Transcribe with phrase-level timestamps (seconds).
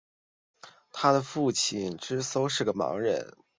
[0.91, 3.37] 他的父亲瞽叟是个盲人。